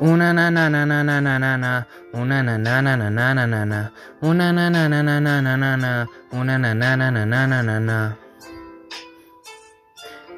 [0.00, 1.86] Una na na na na na na na na.
[2.12, 3.90] Una na na na na na na na na.
[4.22, 6.06] Una na na na na na na na na.
[6.32, 8.16] Una na na na na na na na na.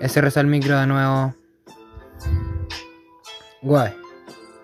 [0.00, 1.34] Ese reza el micro de nuevo.
[3.62, 4.05] Guay.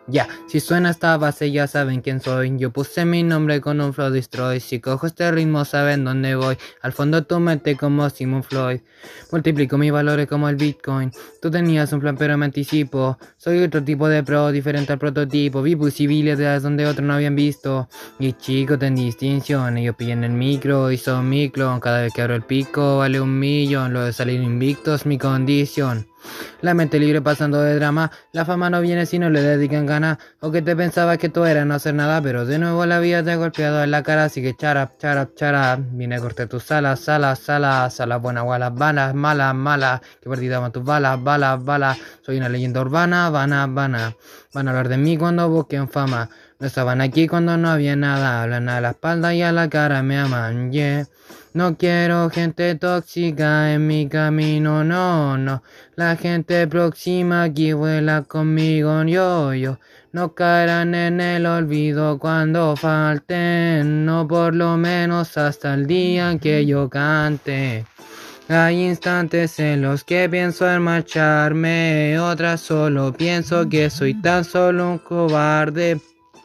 [0.09, 2.59] Ya, si suena esta base ya saben quién soy.
[2.59, 4.59] Yo puse mi nombre con un flow destroy.
[4.59, 6.57] Si cojo este ritmo saben dónde voy.
[6.81, 8.81] Al fondo tu mente como Simon Floyd.
[9.31, 11.13] Multiplico mis valores como el Bitcoin.
[11.41, 13.17] Tú tenías un plan pero me anticipo.
[13.37, 15.63] Soy otro tipo de pro, diferente al prototipo.
[15.63, 17.89] Vi posibilidades donde otros no habían visto.
[18.19, 19.79] Y chicos ten distinción.
[19.79, 21.79] Ellos pillan el micro y son mi clon.
[21.79, 23.93] Cada vez que abro el pico vale un millón.
[23.93, 26.12] Lo de salir invicto es mi condición.
[26.61, 30.19] La mente libre pasando de drama, la fama no viene si no le dedican ganas,
[30.41, 33.23] o que te pensabas que tú eras no hacer nada, pero de nuevo la vida
[33.23, 36.63] te ha golpeado en la cara, así que charap, charap, charap, viene a cortar tus
[36.65, 42.37] salas, salas, salas, salas buenas, balas, malas, malas, que perdida tus balas, balas, balas, soy
[42.37, 44.17] una leyenda urbana, vana, vana,
[44.53, 46.29] van a hablar de mí cuando busquen fama,
[46.67, 50.19] estaban aquí cuando no había nada, hablan a la espalda y a la cara me
[50.19, 51.07] aman, yeah.
[51.55, 55.63] No quiero gente tóxica en mi camino, no, no.
[55.97, 59.79] La gente próxima aquí vuela conmigo, yo, yo.
[60.13, 66.39] No caerán en el olvido cuando falten, no por lo menos hasta el día en
[66.39, 67.85] que yo cante.
[68.49, 74.91] Hay instantes en los que pienso en marcharme, otras solo pienso que soy tan solo
[74.91, 76.01] un cobarde.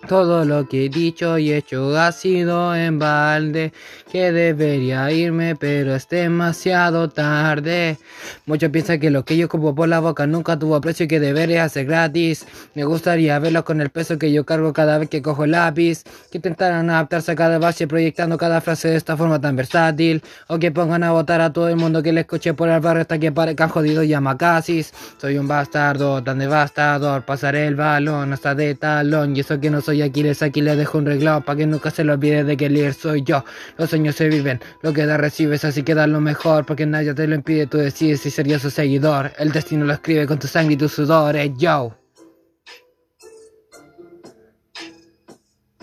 [0.08, 3.74] Todo lo que he dicho y hecho ha sido en balde,
[4.10, 7.98] que debería irme pero es demasiado tarde.
[8.46, 11.20] Muchos piensan que lo que yo como por la boca nunca tuvo precio y que
[11.20, 12.46] debería ser gratis.
[12.74, 16.04] Me gustaría verlo con el peso que yo cargo cada vez que cojo el lápiz,
[16.32, 20.58] que intentaran adaptarse a cada base proyectando cada frase de esta forma tan versátil, o
[20.58, 23.20] que pongan a votar a todo el mundo que le escuche por el barrio hasta
[23.20, 24.94] que parezcan jodidos yamacasis.
[25.20, 29.82] Soy un bastardo tan devastador, pasaré el balón hasta de talón y eso que no
[29.82, 32.68] soy Aquiles, aquí le dejo un reglado para que nunca se lo olvide de que
[32.68, 33.44] el líder soy yo.
[33.78, 37.14] Los sueños se viven, lo que da recibes, así que da lo mejor, porque nadie
[37.14, 39.32] te lo impide, tú decides si serías su seguidor.
[39.38, 42.07] El destino lo escribe con tu sangre y tu sudor, eh, yo.